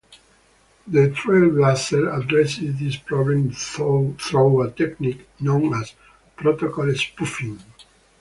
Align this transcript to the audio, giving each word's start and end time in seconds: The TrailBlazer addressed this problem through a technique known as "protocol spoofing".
The 0.87 1.09
TrailBlazer 1.11 2.19
addressed 2.19 2.59
this 2.79 2.95
problem 2.95 3.51
through 3.51 4.61
a 4.63 4.71
technique 4.71 5.27
known 5.39 5.75
as 5.79 5.93
"protocol 6.35 6.91
spoofing". 6.95 7.59